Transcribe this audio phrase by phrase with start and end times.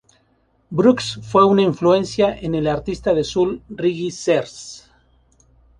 [0.71, 4.89] Brooks fue una influencia en el artista de soul Reggie Sears.